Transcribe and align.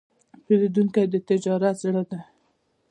پیرودونکی 0.45 1.05
د 1.13 1.15
تجارت 1.29 1.75
زړه 1.83 2.03
دی. 2.09 2.21